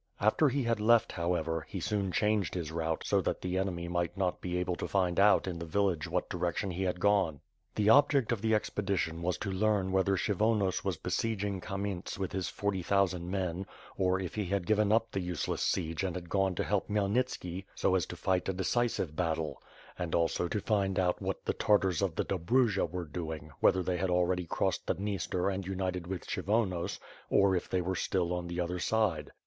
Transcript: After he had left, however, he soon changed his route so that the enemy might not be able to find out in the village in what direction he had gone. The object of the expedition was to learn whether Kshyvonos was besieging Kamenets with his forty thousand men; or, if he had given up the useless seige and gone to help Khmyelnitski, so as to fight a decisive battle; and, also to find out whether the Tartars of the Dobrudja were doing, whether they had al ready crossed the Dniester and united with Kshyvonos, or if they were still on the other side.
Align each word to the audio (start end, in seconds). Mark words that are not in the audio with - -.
After 0.19 0.49
he 0.49 0.63
had 0.63 0.79
left, 0.79 1.11
however, 1.11 1.63
he 1.69 1.79
soon 1.79 2.11
changed 2.11 2.55
his 2.55 2.71
route 2.71 3.03
so 3.05 3.21
that 3.21 3.41
the 3.41 3.55
enemy 3.59 3.87
might 3.87 4.17
not 4.17 4.41
be 4.41 4.57
able 4.57 4.75
to 4.77 4.87
find 4.87 5.19
out 5.19 5.45
in 5.47 5.59
the 5.59 5.63
village 5.67 6.07
in 6.07 6.11
what 6.11 6.27
direction 6.27 6.71
he 6.71 6.81
had 6.81 6.99
gone. 6.99 7.39
The 7.75 7.89
object 7.91 8.31
of 8.31 8.41
the 8.41 8.55
expedition 8.55 9.21
was 9.21 9.37
to 9.37 9.51
learn 9.51 9.91
whether 9.91 10.17
Kshyvonos 10.17 10.83
was 10.83 10.97
besieging 10.97 11.61
Kamenets 11.61 12.17
with 12.17 12.31
his 12.31 12.49
forty 12.49 12.81
thousand 12.81 13.29
men; 13.29 13.67
or, 13.95 14.19
if 14.19 14.33
he 14.33 14.45
had 14.45 14.65
given 14.65 14.91
up 14.91 15.11
the 15.11 15.19
useless 15.19 15.61
seige 15.61 16.01
and 16.03 16.27
gone 16.27 16.55
to 16.55 16.63
help 16.63 16.87
Khmyelnitski, 16.87 17.65
so 17.75 17.93
as 17.93 18.07
to 18.07 18.15
fight 18.15 18.49
a 18.49 18.53
decisive 18.53 19.15
battle; 19.15 19.61
and, 19.99 20.15
also 20.15 20.47
to 20.47 20.59
find 20.61 20.97
out 20.97 21.21
whether 21.21 21.37
the 21.45 21.53
Tartars 21.53 22.01
of 22.01 22.15
the 22.15 22.25
Dobrudja 22.25 22.87
were 22.89 23.05
doing, 23.05 23.51
whether 23.59 23.83
they 23.83 23.97
had 23.97 24.09
al 24.09 24.25
ready 24.25 24.45
crossed 24.47 24.87
the 24.87 24.95
Dniester 24.95 25.47
and 25.47 25.63
united 25.67 26.07
with 26.07 26.25
Kshyvonos, 26.25 26.97
or 27.29 27.55
if 27.55 27.69
they 27.69 27.81
were 27.81 27.93
still 27.95 28.33
on 28.33 28.47
the 28.47 28.59
other 28.59 28.79
side. 28.79 29.29